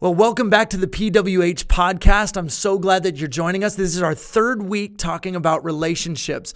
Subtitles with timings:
[0.00, 2.36] Well, welcome back to the PWH podcast.
[2.36, 3.74] I'm so glad that you're joining us.
[3.74, 6.54] This is our third week talking about relationships.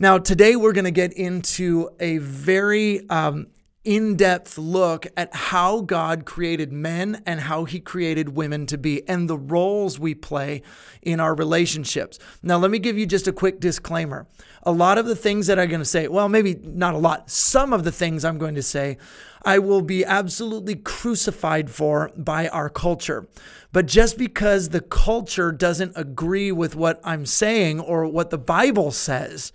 [0.00, 3.46] Now, today we're going to get into a very um,
[3.84, 9.06] in depth look at how God created men and how he created women to be
[9.08, 10.62] and the roles we play
[11.02, 12.18] in our relationships.
[12.42, 14.26] Now, let me give you just a quick disclaimer.
[14.62, 17.28] A lot of the things that I'm going to say, well, maybe not a lot,
[17.28, 18.98] some of the things I'm going to say
[19.44, 23.26] I will be absolutely crucified for by our culture.
[23.72, 28.92] But just because the culture doesn't agree with what I'm saying or what the Bible
[28.92, 29.52] says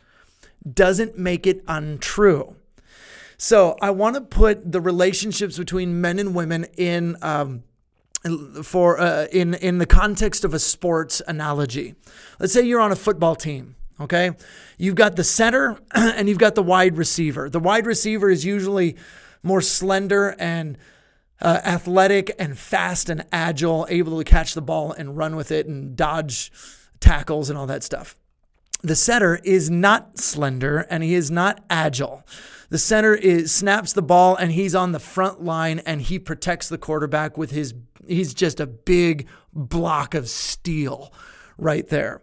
[0.69, 2.56] doesn't make it untrue.
[3.37, 7.63] So I want to put the relationships between men and women in um,
[8.63, 11.95] for uh, in in the context of a sports analogy.
[12.39, 13.75] Let's say you're on a football team.
[13.99, 14.31] Okay,
[14.77, 17.49] you've got the center and you've got the wide receiver.
[17.49, 18.95] The wide receiver is usually
[19.43, 20.77] more slender and
[21.39, 25.67] uh, athletic and fast and agile, able to catch the ball and run with it
[25.67, 26.51] and dodge
[26.99, 28.16] tackles and all that stuff.
[28.81, 32.23] The center is not slender and he is not agile.
[32.69, 36.69] The center is snaps the ball and he's on the front line and he protects
[36.69, 37.73] the quarterback with his
[38.07, 41.13] he's just a big block of steel
[41.57, 42.21] right there.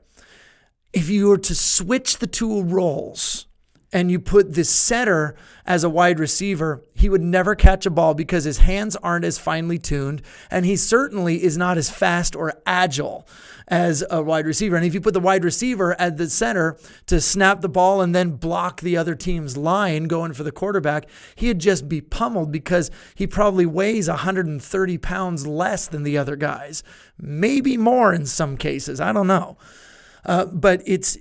[0.93, 3.47] If you were to switch the two roles,
[3.95, 8.13] and you put this center as a wide receiver, he would never catch a ball
[8.13, 12.61] because his hands aren't as finely tuned, and he certainly is not as fast or
[12.67, 13.27] agile
[13.69, 14.75] as a wide receiver.
[14.75, 18.13] And if you put the wide receiver at the center to snap the ball and
[18.13, 21.07] then block the other team's line going for the quarterback,
[21.37, 26.83] he'd just be pummeled because he probably weighs 130 pounds less than the other guys,
[27.17, 29.01] maybe more in some cases.
[29.01, 29.57] I don't know.
[30.27, 31.17] Uh, but it's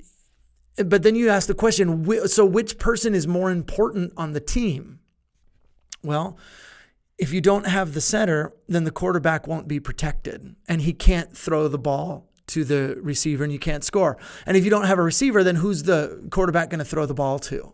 [0.78, 5.00] but then you ask the question so which person is more important on the team?
[6.04, 6.38] Well,
[7.18, 11.36] if you don't have the center, then the quarterback won't be protected and he can't
[11.36, 14.18] throw the ball to the receiver and you can't score.
[14.46, 17.14] And if you don't have a receiver, then who's the quarterback going to throw the
[17.14, 17.74] ball to?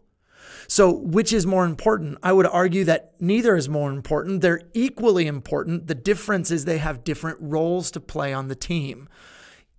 [0.67, 2.19] So, which is more important?
[2.21, 4.41] I would argue that neither is more important.
[4.41, 5.87] They're equally important.
[5.87, 9.09] The difference is they have different roles to play on the team.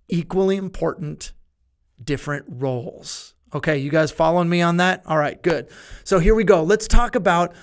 [0.09, 1.31] Equally important,
[2.03, 3.33] different roles.
[3.53, 5.03] Okay, you guys following me on that?
[5.05, 5.67] All right, good.
[6.03, 6.63] So here we go.
[6.63, 7.53] Let's talk about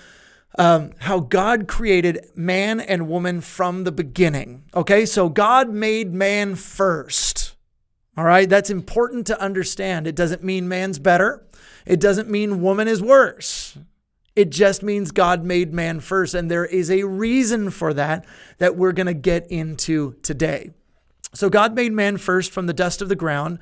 [0.59, 4.65] um, how God created man and woman from the beginning.
[4.75, 7.54] Okay, so God made man first.
[8.16, 10.06] All right, that's important to understand.
[10.06, 11.47] It doesn't mean man's better,
[11.87, 13.78] it doesn't mean woman is worse.
[14.37, 16.32] It just means God made man first.
[16.32, 18.25] And there is a reason for that
[18.59, 20.70] that we're going to get into today.
[21.34, 23.59] So God made man first from the dust of the ground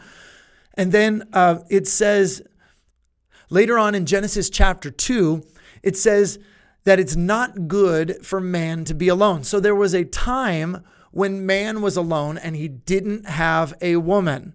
[0.76, 2.42] and then uh, it says
[3.50, 5.42] later on in Genesis chapter 2,
[5.82, 6.38] it says
[6.84, 9.44] that it's not good for man to be alone.
[9.44, 14.54] So there was a time when man was alone and he didn't have a woman.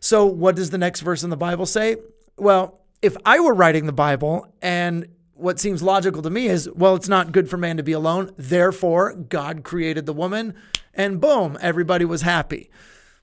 [0.00, 1.96] So what does the next verse in the Bible say?
[2.36, 6.94] Well, if I were writing the Bible and what seems logical to me is, well,
[6.94, 8.32] it's not good for man to be alone.
[8.36, 10.54] Therefore, God created the woman,
[10.92, 12.70] and boom, everybody was happy.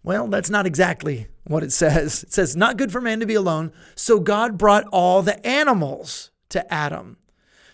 [0.08, 2.24] Well, that's not exactly what it says.
[2.24, 3.74] It says, not good for man to be alone.
[3.94, 7.18] So God brought all the animals to Adam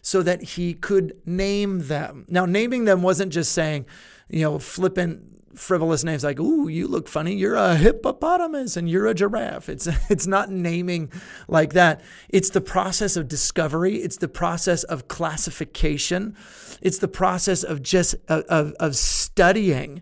[0.02, 2.26] so that he could name them.
[2.28, 3.86] Now, naming them wasn't just saying,
[4.30, 7.36] you know, flippant, frivolous names like, ooh, you look funny.
[7.36, 9.70] You're a hippopotamus and you're a giraffe.
[9.70, 11.12] It's, it's not naming
[11.48, 12.02] like that.
[12.30, 16.36] It's the process of discovery, it's the process of classification,
[16.82, 20.02] it's the process of just of, of studying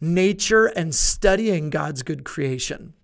[0.00, 2.94] nature and studying God's good creation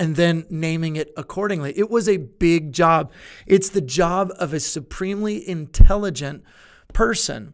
[0.00, 1.78] and then naming it accordingly.
[1.78, 3.12] It was a big job.
[3.46, 6.42] It's the job of a supremely intelligent
[6.92, 7.52] person.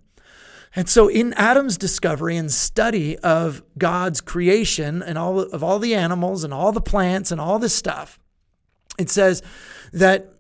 [0.75, 5.95] And so in Adam's discovery and study of God's creation and all of all the
[5.95, 8.19] animals and all the plants and all this stuff,
[8.99, 9.43] it says
[9.93, 10.33] that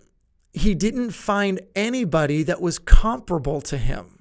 [0.52, 4.15] he didn't find anybody that was comparable to him.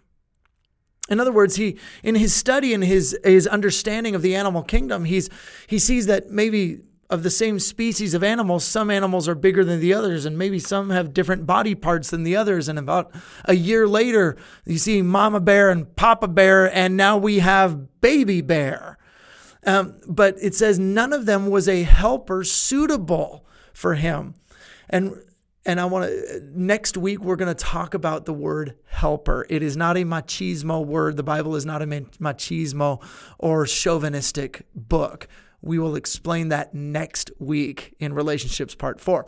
[1.10, 5.06] In other words, he in his study and his his understanding of the animal kingdom,
[5.06, 5.30] he's
[5.68, 9.80] he sees that maybe of the same species of animals, some animals are bigger than
[9.80, 12.68] the others, and maybe some have different body parts than the others.
[12.68, 13.14] And about
[13.46, 14.36] a year later,
[14.66, 18.98] you see Mama Bear and Papa Bear, and now we have Baby Bear.
[19.68, 24.36] Um, but it says none of them was a helper suitable for him.
[24.90, 25.16] And
[25.66, 29.46] and I want to, next week, we're going to talk about the word helper.
[29.50, 31.18] It is not a machismo word.
[31.18, 33.02] The Bible is not a machismo
[33.40, 35.28] or chauvinistic book.
[35.62, 39.26] We will explain that next week in Relationships Part 4.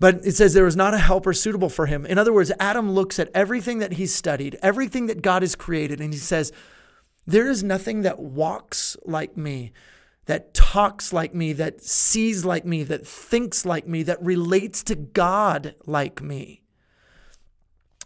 [0.00, 2.04] But it says there was not a helper suitable for him.
[2.06, 6.00] In other words, Adam looks at everything that he's studied, everything that God has created,
[6.00, 6.52] and he says,
[7.26, 9.72] There is nothing that walks like me,
[10.30, 14.94] that talks like me, that sees like me, that thinks like me, that relates to
[14.94, 16.62] God like me.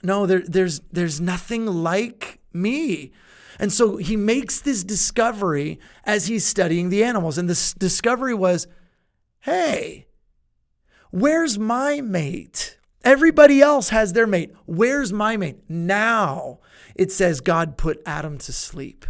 [0.03, 3.13] No, there, there's, there's nothing like me.
[3.59, 7.37] And so he makes this discovery as he's studying the animals.
[7.37, 8.67] And this discovery was
[9.41, 10.07] hey,
[11.11, 12.79] where's my mate?
[13.05, 14.55] Everybody else has their mate.
[14.65, 15.59] Where's my mate?
[15.69, 16.61] Now
[16.95, 19.05] it says God put Adam to sleep.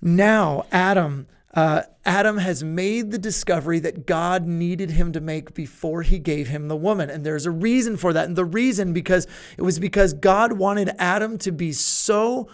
[0.00, 6.02] Now Adam uh, Adam has made the discovery that God needed him to make before
[6.02, 7.08] he gave him the woman.
[7.08, 8.26] And there's a reason for that.
[8.26, 12.48] And the reason because it was because God wanted Adam to be so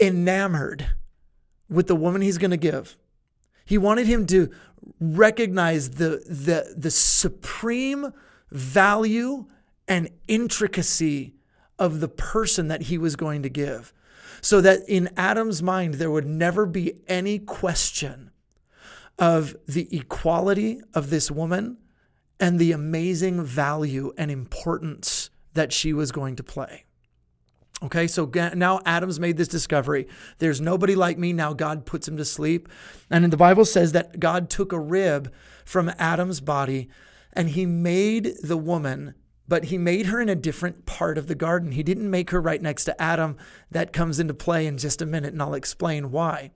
[0.00, 0.88] enamored
[1.68, 2.96] with the woman he's going to give.
[3.64, 4.50] He wanted him to
[5.00, 8.12] recognize the, the, the supreme
[8.50, 9.46] value
[9.88, 11.34] and intricacy
[11.78, 13.92] of the person that he was going to give.
[14.40, 18.30] So that in Adam's mind, there would never be any question
[19.18, 21.78] of the equality of this woman
[22.40, 26.84] and the amazing value and importance that she was going to play.
[27.82, 30.06] Okay, so now Adam's made this discovery.
[30.38, 31.32] There's nobody like me.
[31.32, 32.68] Now God puts him to sleep.
[33.10, 35.32] And the Bible says that God took a rib
[35.64, 36.88] from Adam's body
[37.32, 39.14] and he made the woman,
[39.46, 41.72] but he made her in a different part of the garden.
[41.72, 43.36] He didn't make her right next to Adam.
[43.70, 46.50] That comes into play in just a minute, and I'll explain why.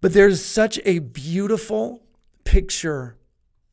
[0.00, 2.02] But there's such a beautiful
[2.44, 3.16] picture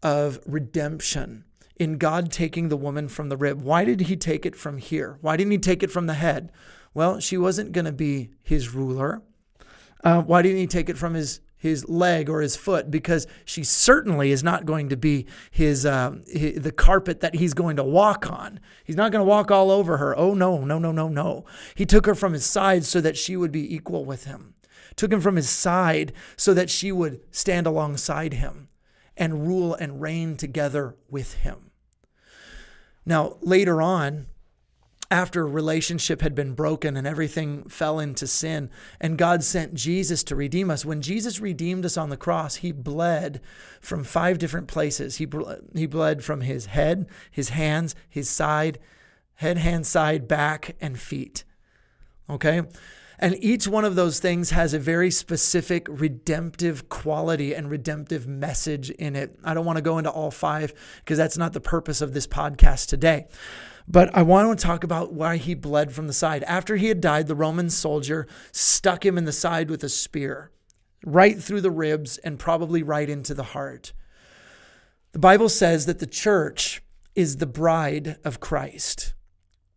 [0.02, 1.44] of redemption
[1.78, 3.62] in God taking the woman from the rib.
[3.62, 5.18] Why did he take it from here?
[5.22, 6.52] Why didn't he take it from the head?
[6.94, 9.22] Well, she wasn't going to be his ruler.
[10.04, 12.90] Uh, why didn't he take it from his his leg or his foot?
[12.90, 17.54] Because she certainly is not going to be his, uh, his the carpet that he's
[17.54, 18.60] going to walk on.
[18.84, 20.18] He's not going to walk all over her.
[20.18, 21.46] Oh no, no, no, no, no.
[21.76, 24.56] He took her from his side so that she would be equal with him.
[24.96, 28.70] Took him from his side so that she would stand alongside him
[29.16, 31.72] and rule and reign together with him.
[33.06, 34.28] Now, later on,
[35.12, 38.70] after relationship had been broken and everything fell into sin,
[39.02, 40.86] and God sent Jesus to redeem us.
[40.86, 43.42] When Jesus redeemed us on the cross, he bled
[43.82, 45.18] from five different places.
[45.18, 45.28] He,
[45.74, 48.78] he bled from his head, his hands, his side,
[49.36, 51.44] head, hand, side, back, and feet.
[52.30, 52.62] Okay?
[53.18, 58.90] And each one of those things has a very specific redemptive quality and redemptive message
[58.92, 59.38] in it.
[59.44, 62.28] I don't want to go into all five because that's not the purpose of this
[62.28, 63.28] podcast today.
[63.92, 66.44] But I want to talk about why he bled from the side.
[66.44, 70.52] After he had died, the Roman soldier stuck him in the side with a spear,
[71.04, 73.94] right through the ribs and probably right into the heart.
[75.14, 76.84] The Bible says that the church
[77.16, 79.16] is the bride of Christ.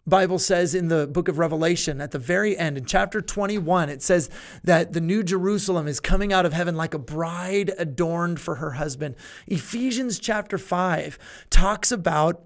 [0.07, 4.03] Bible says in the book of Revelation at the very end in chapter 21 it
[4.03, 4.29] says
[4.65, 8.73] that the new Jerusalem is coming out of heaven like a bride adorned for her
[8.73, 9.15] husband.
[9.47, 11.19] Ephesians chapter 5
[11.51, 12.45] talks about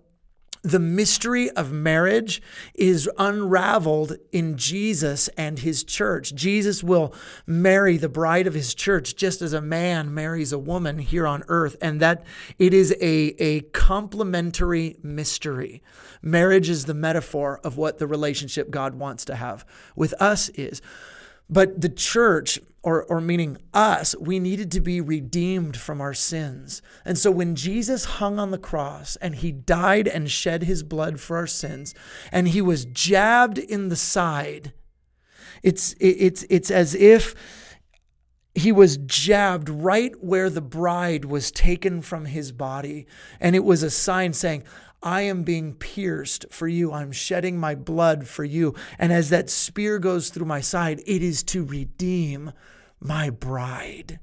[0.67, 2.43] the mystery of marriage
[2.75, 6.35] is unraveled in Jesus and his church.
[6.35, 7.15] Jesus will
[7.47, 11.45] marry the bride of his church just as a man marries a woman here on
[11.47, 12.25] earth, and that
[12.59, 15.83] it is a, a complementary mystery.
[16.21, 19.65] Marriage is the metaphor of what the relationship God wants to have
[19.95, 20.83] with us is.
[21.49, 26.81] But the church, or, or meaning us, we needed to be redeemed from our sins.
[27.05, 31.19] And so when Jesus hung on the cross and he died and shed his blood
[31.19, 31.97] for our sins,
[32.31, 34.73] and he was jabbed in the side,
[35.65, 37.35] it's, it's, it's as if
[38.55, 43.09] he was jabbed right where the bride was taken from his body.
[43.41, 44.63] And it was a sign saying,
[45.07, 46.93] I am being pierced for you.
[46.93, 48.75] I'm shedding my blood for you.
[48.99, 52.51] And as that spear goes through my side, it is to redeem
[52.99, 54.19] my bride.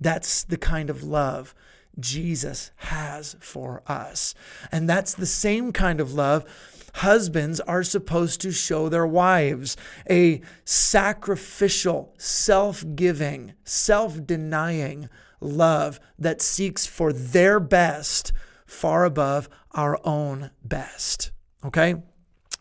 [0.00, 1.54] That's the kind of love
[2.00, 4.34] Jesus has for us.
[4.72, 6.46] And that's the same kind of love
[6.94, 9.76] husbands are supposed to show their wives
[10.08, 15.10] a sacrificial, self giving, self denying
[15.40, 18.32] love that seeks for their best
[18.72, 21.30] far above our own best.
[21.64, 21.94] Okay?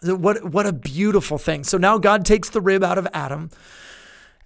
[0.03, 1.63] What, what a beautiful thing.
[1.63, 3.49] So now God takes the rib out of Adam.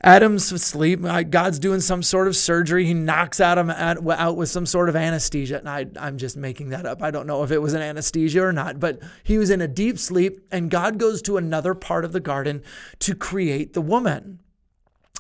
[0.02, 1.02] Adam's asleep.
[1.30, 2.86] God's doing some sort of surgery.
[2.86, 5.58] He knocks Adam out with some sort of anesthesia.
[5.58, 7.02] And I, I'm just making that up.
[7.02, 9.68] I don't know if it was an anesthesia or not, but he was in a
[9.68, 10.46] deep sleep.
[10.52, 12.62] And God goes to another part of the garden
[13.00, 14.42] to create the woman.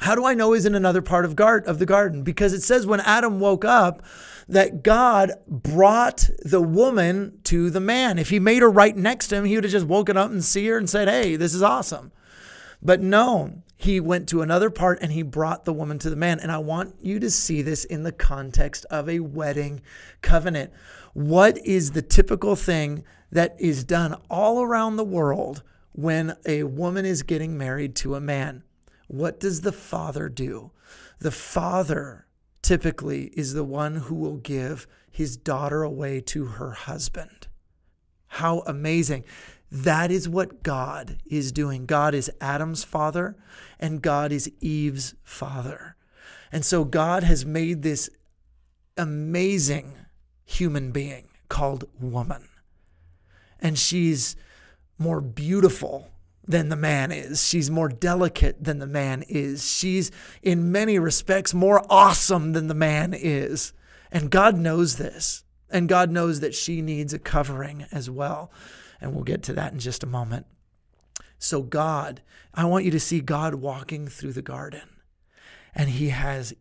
[0.01, 2.23] How do I know he's in another part of, of the garden?
[2.23, 4.03] Because it says when Adam woke up,
[4.47, 8.19] that God brought the woman to the man.
[8.19, 10.43] If he made her right next to him, he would have just woken up and
[10.43, 12.11] see her and said, Hey, this is awesome.
[12.81, 16.39] But no, he went to another part and he brought the woman to the man.
[16.39, 19.81] And I want you to see this in the context of a wedding
[20.21, 20.71] covenant.
[21.13, 27.05] What is the typical thing that is done all around the world when a woman
[27.05, 28.63] is getting married to a man?
[29.07, 30.71] What does the father do?
[31.19, 32.24] The father
[32.65, 37.47] typically is the one who will give his daughter away to her husband.
[38.27, 39.23] How amazing.
[39.71, 41.85] That is what God is doing.
[41.85, 43.35] God is Adam's father
[43.79, 45.95] and God is Eve's father.
[46.51, 48.09] And so God has made this
[48.97, 49.93] amazing
[50.43, 52.49] human being called woman.
[53.59, 54.35] And she's
[54.97, 56.09] more beautiful
[56.47, 57.47] than the man is.
[57.47, 59.69] She's more delicate than the man is.
[59.69, 60.11] She's,
[60.41, 63.73] in many respects, more awesome than the man is.
[64.11, 65.43] And God knows this.
[65.69, 68.51] And God knows that she needs a covering as well.
[69.01, 70.45] And we'll get to that in just a moment.
[71.37, 72.21] So, God,
[72.53, 74.87] I want you to see God walking through the garden.
[75.73, 76.53] And he has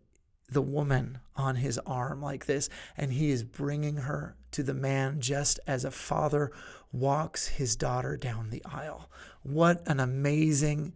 [0.50, 5.20] the woman on his arm like this, and he is bringing her to the man
[5.20, 6.52] just as a father
[6.92, 9.10] walks his daughter down the aisle.
[9.42, 10.92] What an amazing,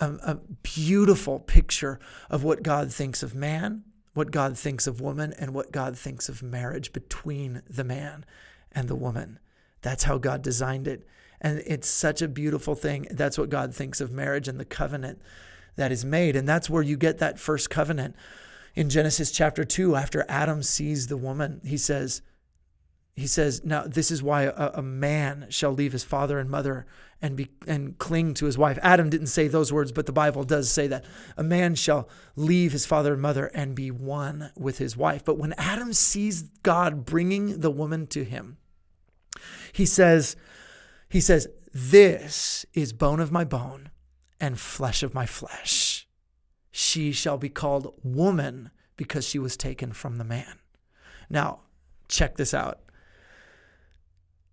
[0.00, 5.32] a, a beautiful picture of what God thinks of man, what God thinks of woman,
[5.38, 8.24] and what God thinks of marriage between the man
[8.72, 9.38] and the woman.
[9.82, 11.06] That's how God designed it.
[11.40, 13.06] And it's such a beautiful thing.
[13.10, 15.20] That's what God thinks of marriage and the covenant
[15.76, 16.36] that is made.
[16.36, 18.16] And that's where you get that first covenant.
[18.74, 22.22] In Genesis chapter 2, after Adam sees the woman, he says,
[23.14, 26.84] he says, Now, this is why a, a, man shall leave his father and mother
[27.22, 28.76] and, be, and cling to his wife.
[28.82, 31.04] Adam didn't say those words, but the Bible does say that.
[31.36, 35.24] A man shall leave his father and mother and be one with his wife.
[35.24, 38.56] But when Adam sees God bringing the woman to him,
[39.72, 40.34] he says,
[41.08, 43.90] he says, This is bone of my bone
[44.40, 45.83] and flesh of my flesh.
[46.76, 50.58] She shall be called woman because she was taken from the man.
[51.30, 51.60] Now,
[52.08, 52.80] check this out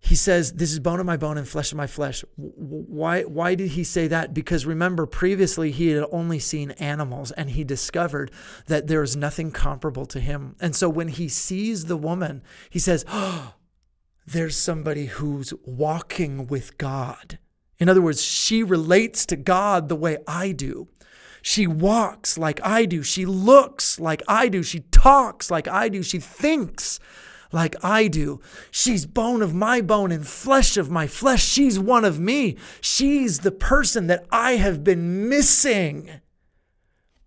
[0.04, 2.26] he says, This is bone of my bone and flesh of my flesh.
[2.36, 4.34] Why, why did he say that?
[4.34, 8.32] Because remember, previously he had only seen animals and he discovered
[8.66, 10.56] that there is nothing comparable to him.
[10.60, 13.54] And so when he sees the woman, he says, oh,
[14.26, 17.38] There's somebody who's walking with God.
[17.78, 20.88] In other words, she relates to God the way I do.
[21.42, 23.04] She walks like I do.
[23.04, 24.64] She looks like I do.
[24.64, 26.04] She talks like I do.
[26.04, 27.00] She thinks
[27.52, 28.40] like I do.
[28.70, 31.44] She's bone of my bone and flesh of my flesh.
[31.44, 32.58] She's one of me.
[32.80, 36.22] She's the person that I have been missing.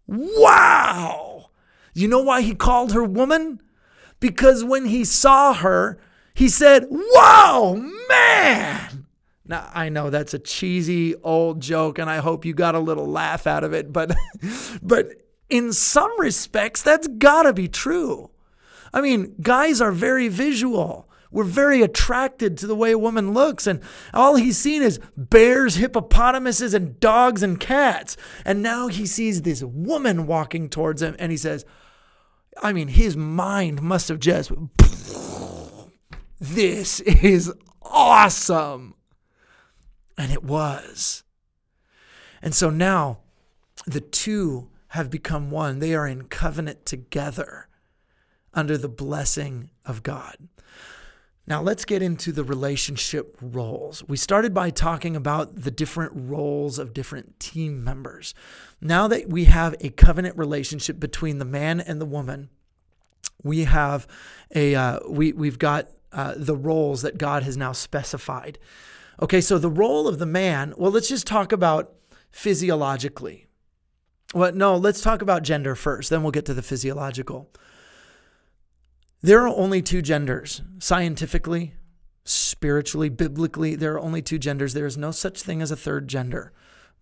[0.07, 1.51] Wow.
[1.93, 3.61] You know why he called her woman?
[4.21, 5.99] Because when he saw her,
[6.35, 7.77] he said, Whoa,
[8.09, 9.04] man.
[9.47, 13.07] Now, I know that's a cheesy old joke, and I hope you got a little
[13.07, 14.15] laugh out of it, but,
[14.83, 15.09] but
[15.51, 18.31] in some respects, that's gotta be true.
[18.93, 21.11] I mean, guys are very visual.
[21.31, 23.81] We're very attracted to the way a woman looks, and
[24.15, 28.17] all he's seen is bears, hippopotamuses, and dogs and cats.
[28.45, 31.67] And now he sees this woman walking towards him, and he says,
[32.63, 34.53] I mean, his mind must have just,
[36.41, 38.95] this is awesome.
[40.17, 41.25] And it was.
[42.43, 43.19] And so now
[43.87, 45.79] the two have become one.
[45.81, 47.69] They are in covenant together
[48.53, 50.37] under the blessing of God.
[51.47, 54.03] Now, let's get into the relationship roles.
[54.09, 58.35] We started by talking about the different roles of different team members.
[58.81, 62.49] Now that we have a covenant relationship between the man and the woman,
[63.43, 64.07] we have
[64.55, 68.59] a uh, we we've got uh, the roles that God has now specified.
[69.23, 70.75] Okay, so the role of the man.
[70.77, 71.93] Well, let's just talk about
[72.31, 73.47] physiologically.
[74.35, 76.11] Well, no, let's talk about gender first.
[76.11, 77.51] Then we'll get to the physiological.
[79.23, 80.63] There are only two genders.
[80.79, 81.75] Scientifically,
[82.25, 84.75] spiritually, biblically, there are only two genders.
[84.75, 86.53] There is no such thing as a third gender,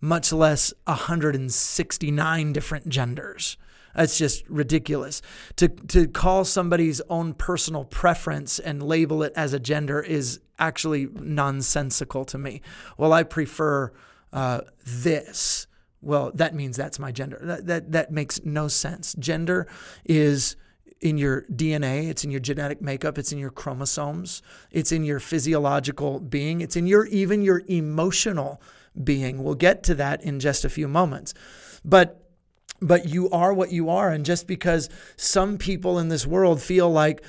[0.01, 3.57] much less 169 different genders.
[3.95, 5.23] That's just ridiculous.
[5.57, 11.09] To, to call somebody's own personal preference and label it as a gender is actually
[11.15, 12.63] nonsensical to me.
[12.97, 13.93] Well, I prefer
[14.33, 15.67] uh, this.
[16.01, 17.39] Well, that means that's my gender.
[17.43, 19.15] That, that, that makes no sense.
[19.19, 19.69] Gender
[20.05, 20.57] is
[21.01, 25.19] in your DNA, it's in your genetic makeup, it's in your chromosomes, it's in your
[25.19, 28.63] physiological being, it's in your even your emotional
[29.03, 29.43] being.
[29.43, 31.35] We'll get to that in just a few moments.
[31.85, 32.22] But
[32.83, 36.91] but you are what you are and just because some people in this world feel
[36.91, 37.25] like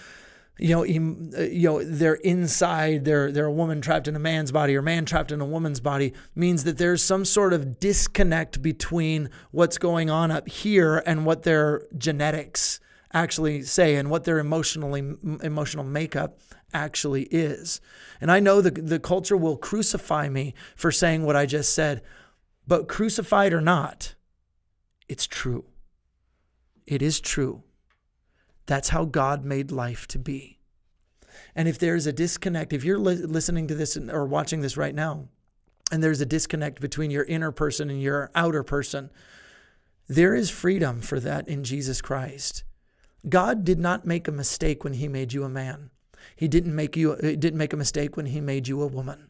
[0.59, 4.51] you know, uh, you know, they're inside, they're they're a woman trapped in a man's
[4.51, 8.61] body or man trapped in a woman's body means that there's some sort of disconnect
[8.61, 12.79] between what's going on up here and what their genetics
[13.13, 16.39] actually say and what their emotionally emotional makeup
[16.73, 17.81] actually is.
[18.21, 22.03] And I know the the culture will crucify me for saying what I just said,
[22.67, 24.13] but crucified or not,
[25.13, 25.65] it's true.
[26.87, 27.61] It is true.
[28.65, 30.57] That's how God made life to be.
[31.55, 34.95] And if there's a disconnect, if you're li- listening to this or watching this right
[34.95, 35.27] now,
[35.91, 39.11] and there's a disconnect between your inner person and your outer person,
[40.07, 42.63] there is freedom for that in Jesus Christ.
[43.29, 45.91] God did not make a mistake when he made you a man.
[46.35, 49.29] He didn't make you didn't make a mistake when he made you a woman.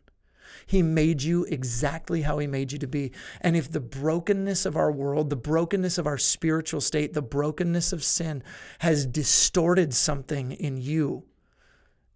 [0.65, 3.11] He made you exactly how He made you to be.
[3.41, 7.93] And if the brokenness of our world, the brokenness of our spiritual state, the brokenness
[7.93, 8.43] of sin
[8.79, 11.23] has distorted something in you,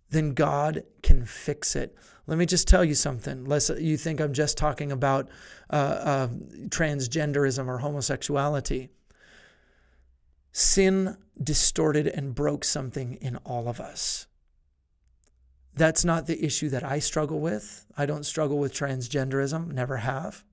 [0.09, 1.95] then God can fix it.
[2.27, 5.29] Let me just tell you something, lest you think I'm just talking about
[5.69, 6.27] uh, uh,
[6.67, 8.89] transgenderism or homosexuality.
[10.51, 14.27] Sin distorted and broke something in all of us.
[15.77, 17.85] That's not the issue that I struggle with.
[17.97, 20.43] I don't struggle with transgenderism, never have.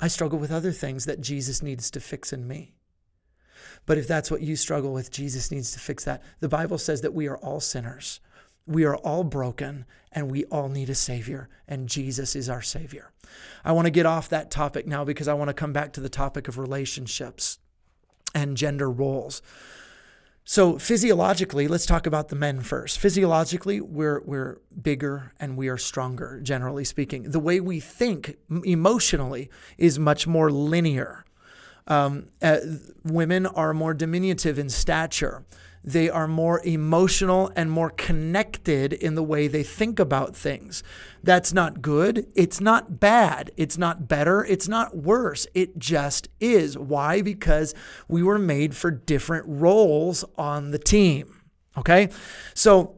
[0.00, 2.74] I struggle with other things that Jesus needs to fix in me.
[3.86, 6.22] But if that's what you struggle with, Jesus needs to fix that.
[6.40, 8.20] The Bible says that we are all sinners.
[8.66, 13.12] We are all broken and we all need a Savior, and Jesus is our Savior.
[13.64, 16.00] I want to get off that topic now because I want to come back to
[16.00, 17.58] the topic of relationships
[18.34, 19.42] and gender roles.
[20.44, 22.98] So physiologically, let's talk about the men first.
[22.98, 27.30] Physiologically, we're we're bigger and we are stronger, generally speaking.
[27.30, 31.24] The way we think emotionally is much more linear.
[31.86, 32.58] Um, uh,
[33.04, 35.44] women are more diminutive in stature.
[35.84, 40.82] They are more emotional and more connected in the way they think about things.
[41.22, 42.26] That's not good.
[42.34, 43.50] It's not bad.
[43.56, 44.44] It's not better.
[44.44, 45.46] It's not worse.
[45.54, 46.78] It just is.
[46.78, 47.22] Why?
[47.22, 47.74] Because
[48.08, 51.42] we were made for different roles on the team.
[51.76, 52.10] Okay?
[52.54, 52.96] So,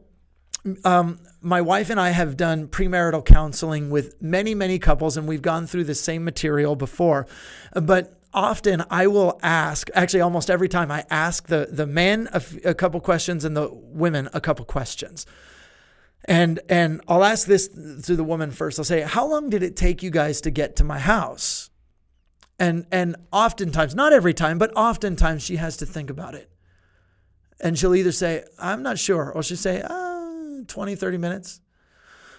[0.83, 5.43] um, my wife and I have done premarital counseling with many, many couples, and we've
[5.43, 7.27] gone through the same material before.
[7.73, 12.35] But often I will ask, actually, almost every time I ask the, the men a,
[12.35, 15.25] f- a couple questions and the women a couple questions.
[16.25, 18.77] And, and I'll ask this to the woman first.
[18.77, 21.69] I'll say, How long did it take you guys to get to my house?
[22.59, 26.49] And, and oftentimes, not every time, but oftentimes she has to think about it.
[27.59, 31.61] And she'll either say, I'm not sure, or she'll say, uh, 20, 30 minutes.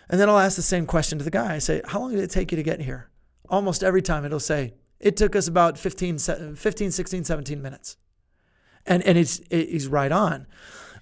[0.09, 1.55] And then I'll ask the same question to the guy.
[1.55, 3.11] I say, How long did it take you to get here?
[3.49, 7.97] Almost every time it'll say, it took us about 15, 15 16, 17 minutes.
[8.87, 10.47] And, and it's, he's right on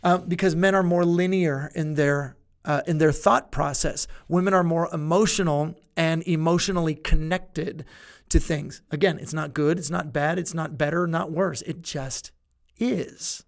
[0.03, 4.07] um, because men are more linear in their, uh, in their thought process.
[4.29, 7.85] Women are more emotional and emotionally connected
[8.31, 8.83] to things.
[8.91, 11.63] Again, it's not good, it's not bad, it's not better, not worse.
[11.63, 12.33] It just
[12.79, 13.45] is.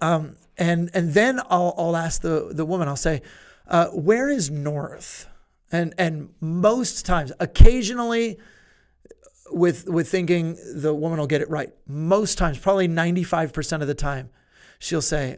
[0.00, 3.22] Um, and and then I'll, I'll ask the, the woman, I'll say,
[3.66, 5.28] uh, where is north?
[5.70, 8.38] And and most times, occasionally,
[9.50, 11.70] with with thinking the woman will get it right.
[11.86, 14.30] Most times, probably 95% of the time,
[14.78, 15.36] she'll say,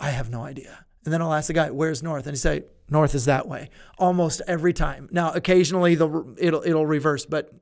[0.00, 0.84] I have no idea.
[1.04, 2.26] And then I'll ask the guy, where's north?
[2.26, 3.70] And he say, north is that way.
[3.98, 5.08] Almost every time.
[5.10, 7.52] Now, occasionally the it'll it'll reverse, but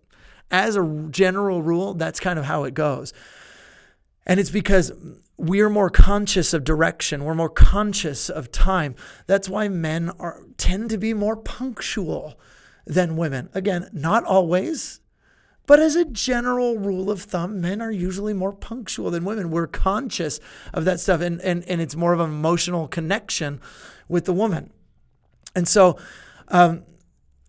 [0.50, 3.12] as a general rule, that's kind of how it goes.
[4.26, 4.92] And it's because
[5.36, 8.94] we're more conscious of direction, we're more conscious of time.
[9.26, 12.38] That's why men are tend to be more punctual
[12.86, 13.48] than women.
[13.52, 15.00] Again, not always,
[15.66, 19.50] but as a general rule of thumb, men are usually more punctual than women.
[19.50, 20.40] We're conscious
[20.72, 23.60] of that stuff, and, and, and it's more of an emotional connection
[24.08, 24.72] with the woman.
[25.54, 25.98] And so,
[26.48, 26.84] um,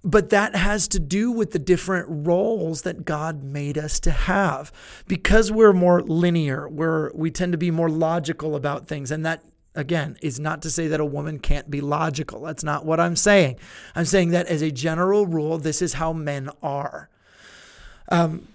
[0.04, 4.72] but that has to do with the different roles that God made us to have.
[5.08, 9.12] Because we're more linear, we're, we tend to be more logical about things.
[9.12, 9.44] And that,
[9.76, 12.42] again, is not to say that a woman can't be logical.
[12.42, 13.58] That's not what I'm saying.
[13.96, 17.10] I'm saying that as a general rule, this is how men are.
[18.10, 18.48] Um,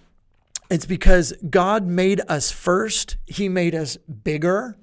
[0.70, 4.76] it's because God made us first, He made us bigger,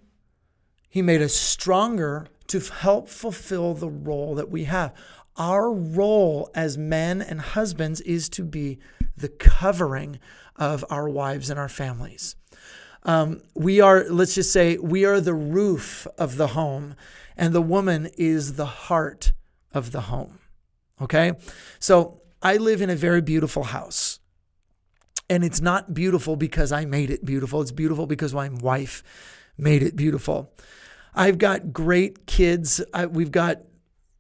[0.87, 4.93] He made us stronger to help fulfill the role that we have.
[5.37, 8.79] Our role as men and husbands is to be
[9.15, 10.19] the covering
[10.55, 12.35] of our wives and our families.
[13.03, 16.95] Um, we are, let's just say, we are the roof of the home,
[17.37, 19.31] and the woman is the heart
[19.73, 20.39] of the home.
[21.01, 21.33] Okay?
[21.79, 24.18] So I live in a very beautiful house.
[25.29, 27.61] And it's not beautiful because I made it beautiful.
[27.61, 29.03] It's beautiful because my wife
[29.57, 30.53] made it beautiful.
[31.13, 32.81] I've got great kids.
[32.93, 33.61] I, we've got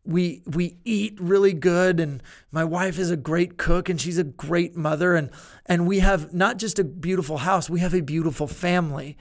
[0.05, 4.23] we we eat really good and my wife is a great cook and she's a
[4.23, 5.29] great mother and
[5.65, 9.17] and we have not just a beautiful house we have a beautiful family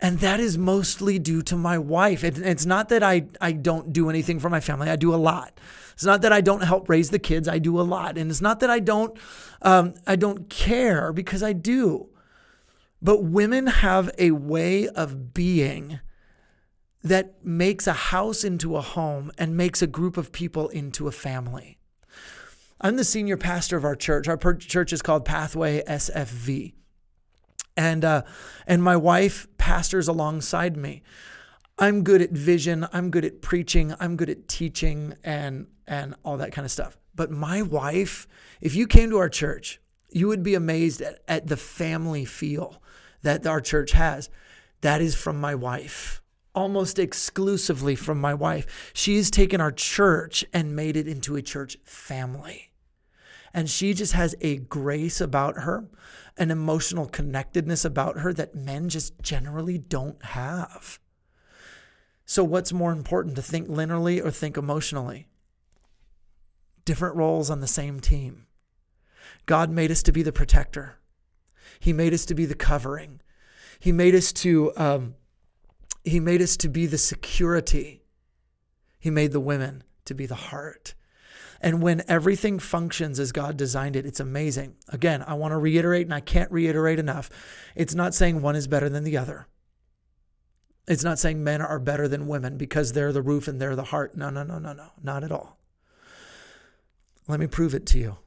[0.00, 3.92] and that is mostly due to my wife it, it's not that I I don't
[3.92, 5.58] do anything for my family I do a lot
[5.92, 8.42] it's not that I don't help raise the kids I do a lot and it's
[8.42, 9.18] not that I don't
[9.62, 12.08] um, I don't care because I do
[13.02, 16.00] but women have a way of being
[17.02, 21.12] that makes a house into a home and makes a group of people into a
[21.12, 21.78] family.
[22.80, 24.28] I'm the senior pastor of our church.
[24.28, 26.74] Our church is called Pathway SFV.
[27.76, 28.22] And uh,
[28.66, 31.02] and my wife pastors alongside me.
[31.78, 36.38] I'm good at vision, I'm good at preaching, I'm good at teaching and and all
[36.38, 36.96] that kind of stuff.
[37.14, 38.26] But my wife,
[38.60, 42.82] if you came to our church, you would be amazed at, at the family feel
[43.22, 44.30] that our church has.
[44.80, 46.22] That is from my wife
[46.56, 48.90] almost exclusively from my wife.
[48.94, 52.70] She's taken our church and made it into a church family.
[53.52, 55.88] And she just has a grace about her,
[56.36, 60.98] an emotional connectedness about her that men just generally don't have.
[62.24, 65.28] So, what's more important to think linearly or think emotionally?
[66.84, 68.46] Different roles on the same team.
[69.46, 70.98] God made us to be the protector,
[71.78, 73.20] He made us to be the covering,
[73.78, 74.72] He made us to.
[74.76, 75.14] Um,
[76.06, 78.04] he made us to be the security.
[78.98, 80.94] He made the women to be the heart.
[81.60, 84.76] And when everything functions as God designed it, it's amazing.
[84.88, 87.30] Again, I want to reiterate, and I can't reiterate enough.
[87.74, 89.46] It's not saying one is better than the other.
[90.86, 93.84] It's not saying men are better than women because they're the roof and they're the
[93.84, 94.16] heart.
[94.16, 95.58] No, no, no, no, no, not at all.
[97.26, 98.18] Let me prove it to you.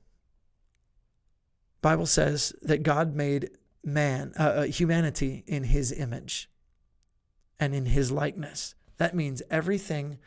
[1.82, 3.52] Bible says that God made
[3.84, 6.50] man, uh, uh humanity in his image
[7.60, 8.76] and in his likeness.
[8.98, 10.20] That means everything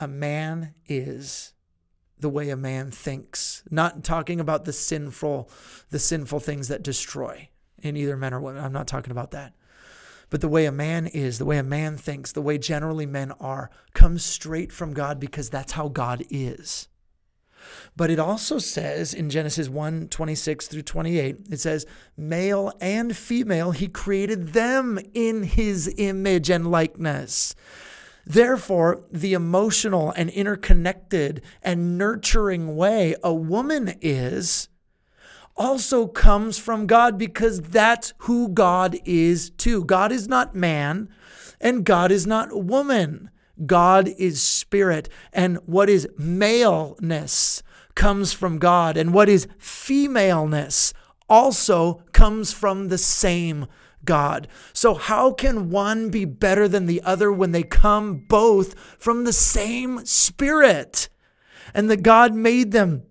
[0.00, 1.53] a man is
[2.18, 5.50] the way a man thinks not talking about the sinful
[5.90, 7.48] the sinful things that destroy
[7.82, 8.64] in either men or women.
[8.64, 9.54] I'm not talking about that.
[10.30, 13.32] But the way a man is the way a man thinks the way generally men
[13.32, 16.88] are comes straight from god because that's how god is.
[17.96, 23.70] But it also says in Genesis 1 26 through 28, it says, male and female,
[23.70, 27.54] he created them in his image and likeness.
[28.26, 34.68] Therefore, the emotional and interconnected and nurturing way a woman is
[35.56, 39.84] also comes from God because that's who God is too.
[39.84, 41.08] God is not man
[41.60, 43.30] and God is not woman.
[43.66, 47.62] God is spirit, and what is maleness
[47.94, 50.92] comes from God, and what is femaleness
[51.28, 53.66] also comes from the same
[54.04, 54.48] God.
[54.72, 59.32] So, how can one be better than the other when they come both from the
[59.32, 61.08] same spirit?
[61.72, 63.02] And that God made them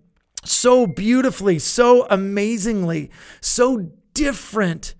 [0.45, 4.95] so beautifully, so amazingly, so different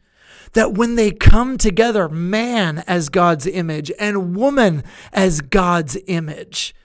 [0.54, 6.76] that when they come together, man as God's image and woman as God's image,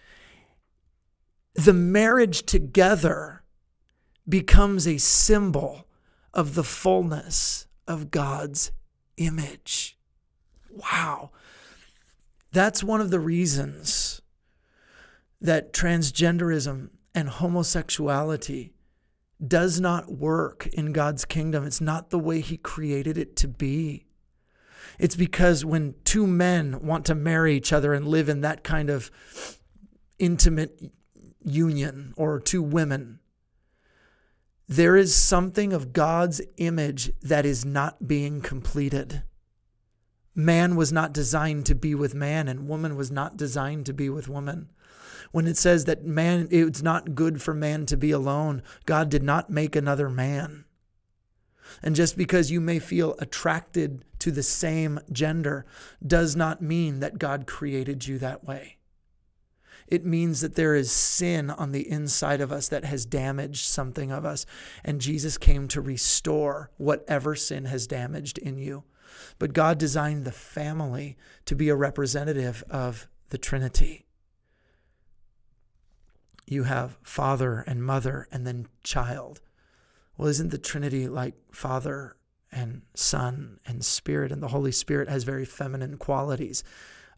[1.54, 3.42] the marriage together
[4.28, 5.86] becomes a symbol
[6.32, 8.70] of the fullness of God's
[9.18, 9.98] image.
[10.70, 11.30] Wow.
[12.52, 14.22] That's one of the reasons
[15.40, 18.72] that transgenderism and homosexuality
[19.46, 21.64] does not work in God's kingdom.
[21.64, 24.06] It's not the way He created it to be.
[24.98, 28.90] It's because when two men want to marry each other and live in that kind
[28.90, 29.10] of
[30.18, 30.80] intimate
[31.44, 33.20] union, or two women,
[34.68, 39.22] there is something of God's image that is not being completed.
[40.34, 44.10] Man was not designed to be with man, and woman was not designed to be
[44.10, 44.68] with woman.
[45.32, 49.22] When it says that man it's not good for man to be alone god did
[49.22, 50.64] not make another man.
[51.82, 55.66] And just because you may feel attracted to the same gender
[56.06, 58.77] does not mean that god created you that way
[59.90, 64.12] it means that there is sin on the inside of us that has damaged something
[64.12, 64.46] of us.
[64.84, 68.84] And Jesus came to restore whatever sin has damaged in you.
[69.38, 74.06] But God designed the family to be a representative of the Trinity
[76.50, 79.40] you have father and mother and then child.
[80.16, 82.16] Well, isn't the Trinity like father
[82.50, 84.32] and son and spirit?
[84.32, 86.64] And the Holy Spirit has very feminine qualities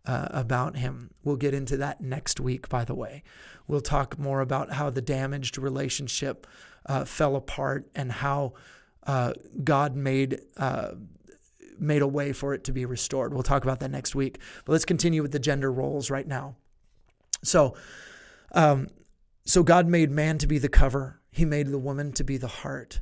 [0.06, 1.10] uh, about him.
[1.24, 3.22] We'll get into that next week, by the way.
[3.66, 6.46] We'll talk more about how the damaged relationship
[6.86, 8.54] uh, fell apart and how
[9.06, 9.32] uh,
[9.62, 10.92] God made uh,
[11.78, 13.32] made a way for it to be restored.
[13.32, 14.38] We'll talk about that next week.
[14.64, 16.56] But let's continue with the gender roles right now.
[17.42, 17.74] So,
[18.52, 18.88] um,
[19.46, 21.20] so God made man to be the cover.
[21.30, 23.00] He made the woman to be the heart.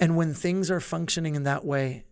[0.00, 2.04] And when things are functioning in that way,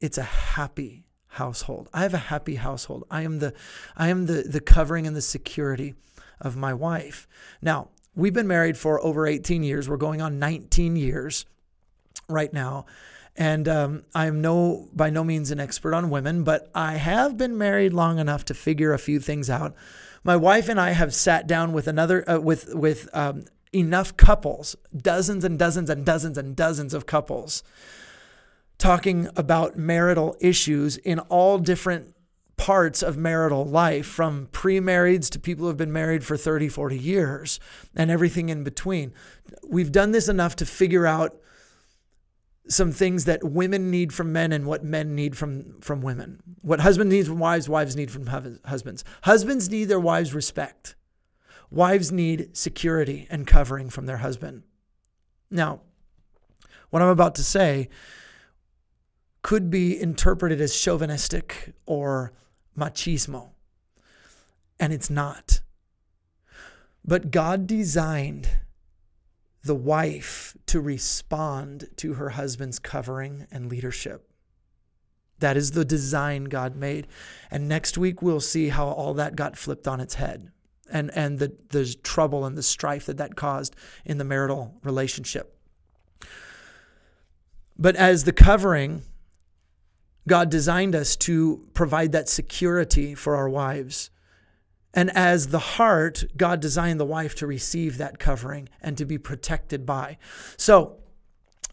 [0.00, 1.88] it's a happy household.
[1.94, 3.04] I have a happy household.
[3.10, 3.54] I am the
[3.96, 5.94] I am the the covering and the security
[6.40, 7.26] of my wife.
[7.62, 9.88] Now, we've been married for over 18 years.
[9.88, 11.46] We're going on 19 years
[12.28, 12.86] right now.
[13.34, 17.38] And um, I am no by no means an expert on women, but I have
[17.38, 19.74] been married long enough to figure a few things out.
[20.22, 24.76] My wife and I have sat down with another uh, with with um, enough couples,
[24.94, 27.62] dozens and dozens and dozens and dozens of couples,
[28.82, 32.16] talking about marital issues in all different
[32.56, 36.68] parts of marital life, from pre marrieds to people who have been married for 30,
[36.68, 37.60] 40 years,
[37.94, 39.14] and everything in between.
[39.64, 41.36] We've done this enough to figure out
[42.68, 46.40] some things that women need from men and what men need from, from women.
[46.60, 48.26] What husbands need from wives, wives need from
[48.64, 49.04] husbands.
[49.22, 50.96] Husbands need their wives' respect.
[51.70, 54.64] Wives need security and covering from their husband.
[55.52, 55.82] Now,
[56.90, 57.88] what I'm about to say
[59.42, 62.32] could be interpreted as chauvinistic or
[62.78, 63.50] machismo,
[64.78, 65.60] and it's not.
[67.04, 68.48] But God designed
[69.64, 74.28] the wife to respond to her husband's covering and leadership.
[75.38, 77.08] That is the design God made.
[77.50, 80.52] And next week, we'll see how all that got flipped on its head
[80.90, 83.74] and, and the, the trouble and the strife that that caused
[84.04, 85.58] in the marital relationship.
[87.76, 89.02] But as the covering,
[90.28, 94.10] God designed us to provide that security for our wives.
[94.94, 99.18] And as the heart, God designed the wife to receive that covering and to be
[99.18, 100.18] protected by.
[100.56, 100.98] So,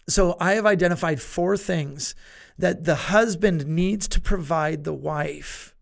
[0.07, 2.15] so I have identified four things
[2.57, 5.75] that the husband needs to provide the wife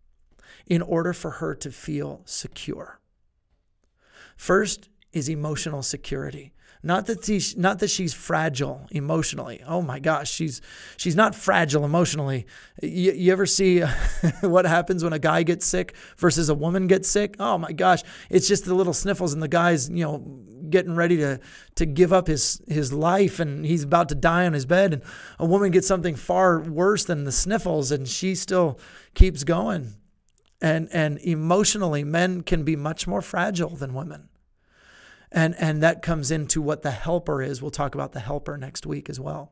[0.66, 3.00] in order for her to feel secure.
[4.36, 6.54] First is emotional security.
[6.84, 9.64] Not that she's not that she's fragile emotionally.
[9.68, 10.62] Oh my gosh, she's
[10.96, 12.46] she's not fragile emotionally.
[12.82, 13.82] You, you ever see
[14.42, 17.36] what happens when a guy gets sick versus a woman gets sick?
[17.40, 20.20] Oh my gosh, it's just the little sniffles and the guy's you know
[20.70, 21.40] getting ready to
[21.76, 25.04] to give up his his life and he's about to die on his bed and
[25.40, 28.80] a woman gets something far worse than the sniffles and she still
[29.16, 29.96] keeps going.
[30.62, 34.30] And and emotionally men can be much more fragile than women
[35.32, 37.62] and and that comes into what the helper is.
[37.62, 39.52] We'll talk about the helper next week as well.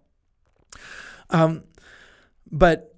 [1.29, 1.63] Um,
[2.51, 2.95] but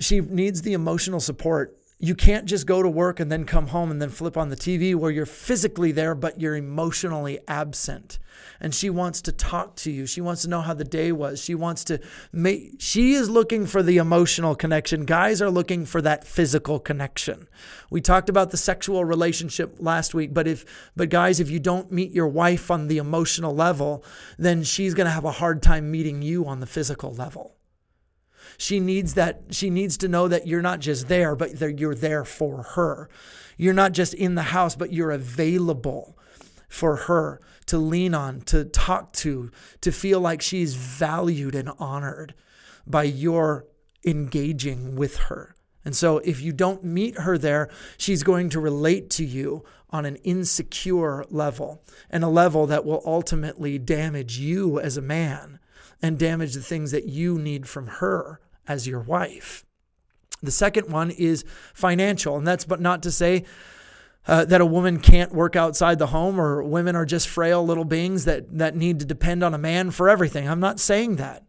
[0.00, 3.92] she needs the emotional support you can't just go to work and then come home
[3.92, 8.18] and then flip on the TV where you're physically there, but you're emotionally absent.
[8.60, 10.04] And she wants to talk to you.
[10.06, 11.40] She wants to know how the day was.
[11.40, 12.00] She wants to
[12.32, 15.04] make, she is looking for the emotional connection.
[15.04, 17.46] Guys are looking for that physical connection.
[17.88, 20.64] We talked about the sexual relationship last week, but if,
[20.96, 24.04] but guys, if you don't meet your wife on the emotional level,
[24.36, 27.54] then she's going to have a hard time meeting you on the physical level.
[28.58, 31.94] She needs that she needs to know that you're not just there, but that you're
[31.94, 33.08] there for her.
[33.56, 36.18] You're not just in the house, but you're available
[36.68, 42.34] for her to lean on, to talk to, to feel like she's valued and honored
[42.86, 43.66] by your
[44.04, 45.54] engaging with her.
[45.84, 50.06] And so, if you don't meet her there, she's going to relate to you on
[50.06, 55.58] an insecure level and a level that will ultimately damage you as a man
[56.00, 59.64] and damage the things that you need from her as your wife.
[60.42, 63.44] The second one is financial, and that's but not to say
[64.26, 67.84] uh, that a woman can't work outside the home or women are just frail little
[67.84, 70.48] beings that, that need to depend on a man for everything.
[70.48, 71.44] I'm not saying that.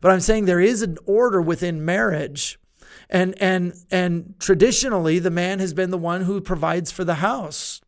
[0.00, 2.58] But I'm saying there is an order within marriage.
[3.08, 7.80] And, and, and traditionally, the man has been the one who provides for the house.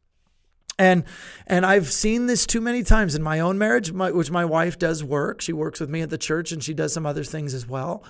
[0.78, 1.02] And
[1.48, 4.78] and I've seen this too many times in my own marriage, my, which my wife
[4.78, 5.40] does work.
[5.40, 8.04] She works with me at the church, and she does some other things as well.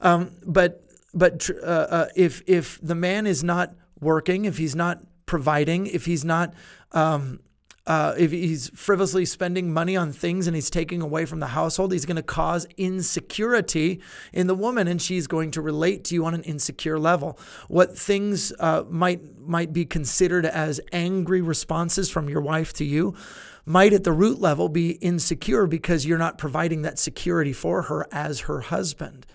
[0.00, 0.84] Um, but
[1.14, 6.06] but uh, uh, if if the man is not working, if he's not providing, if
[6.06, 6.54] he's not
[6.92, 7.40] um,
[7.88, 11.90] uh, if he's frivolously spending money on things and he's taking away from the household,
[11.90, 13.98] he's going to cause insecurity
[14.30, 17.38] in the woman, and she's going to relate to you on an insecure level.
[17.68, 23.14] What things uh, might might be considered as angry responses from your wife to you
[23.64, 28.06] might at the root level be insecure because you're not providing that security for her
[28.12, 29.26] as her husband.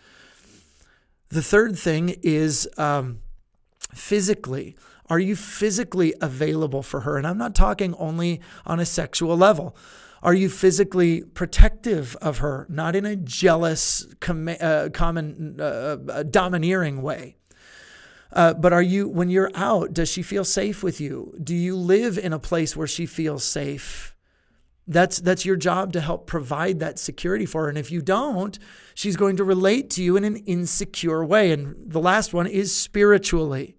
[1.33, 3.21] The third thing is um,
[3.91, 4.75] physically.
[5.09, 7.17] Are you physically available for her?
[7.17, 9.75] And I'm not talking only on a sexual level.
[10.21, 16.21] Are you physically protective of her, not in a jealous, com- uh, common, uh, uh,
[16.21, 17.37] domineering way?
[18.31, 21.35] Uh, but are you, when you're out, does she feel safe with you?
[21.43, 24.12] Do you live in a place where she feels safe?
[24.87, 27.69] That's, that's your job to help provide that security for her.
[27.69, 28.59] And if you don't,
[28.93, 31.51] she's going to relate to you in an insecure way.
[31.51, 33.77] And the last one is spiritually.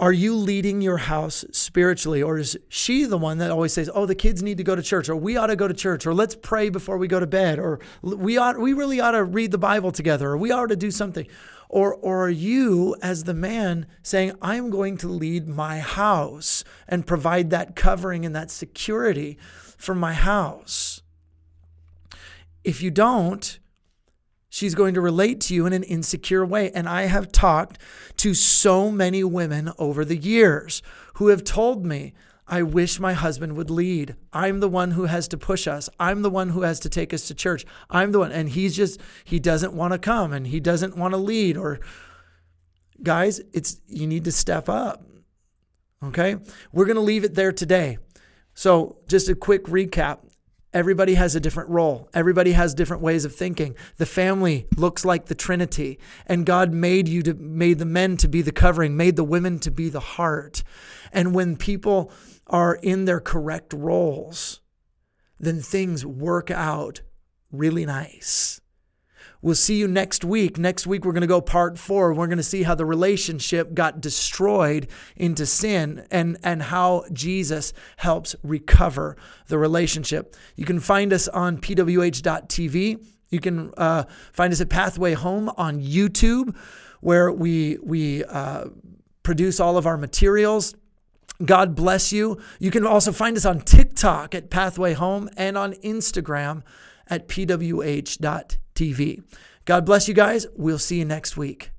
[0.00, 2.22] Are you leading your house spiritually?
[2.22, 4.82] Or is she the one that always says, Oh, the kids need to go to
[4.82, 7.26] church, or we ought to go to church, or let's pray before we go to
[7.26, 10.68] bed, or we ought we really ought to read the Bible together, or we ought
[10.68, 11.26] to do something?
[11.68, 17.06] Or, or are you, as the man, saying, I'm going to lead my house and
[17.06, 19.36] provide that covering and that security
[19.78, 21.00] for my house?
[22.64, 23.58] If you don't,
[24.50, 26.70] She's going to relate to you in an insecure way.
[26.72, 27.78] And I have talked
[28.18, 30.82] to so many women over the years
[31.14, 32.14] who have told me,
[32.50, 34.16] I wish my husband would lead.
[34.32, 35.90] I'm the one who has to push us.
[36.00, 37.66] I'm the one who has to take us to church.
[37.90, 38.32] I'm the one.
[38.32, 41.58] And he's just, he doesn't want to come and he doesn't want to lead.
[41.58, 41.78] Or,
[43.02, 45.04] guys, it's, you need to step up.
[46.02, 46.36] Okay.
[46.72, 47.98] We're going to leave it there today.
[48.58, 50.18] So, just a quick recap
[50.74, 52.10] Everybody has a different role.
[52.12, 53.74] Everybody has different ways of thinking.
[53.96, 58.28] The family looks like the Trinity, and God made you to made the men to
[58.28, 60.62] be the covering, made the women to be the heart.
[61.10, 62.12] And when people
[62.48, 64.60] are in their correct roles,
[65.40, 67.00] then things work out
[67.50, 68.60] really nice.
[69.40, 70.58] We'll see you next week.
[70.58, 72.12] Next week, we're going to go part four.
[72.12, 77.72] We're going to see how the relationship got destroyed into sin and, and how Jesus
[77.98, 80.34] helps recover the relationship.
[80.56, 83.06] You can find us on pwh.tv.
[83.30, 86.56] You can uh, find us at Pathway Home on YouTube,
[87.00, 88.64] where we, we uh,
[89.22, 90.74] produce all of our materials.
[91.44, 92.40] God bless you.
[92.58, 96.64] You can also find us on TikTok at Pathway Home and on Instagram
[97.06, 98.58] at pwh.tv.
[99.64, 100.46] God bless you guys.
[100.56, 101.72] We'll see you next week.